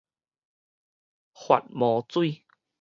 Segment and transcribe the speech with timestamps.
[1.35, 2.43] 發毛水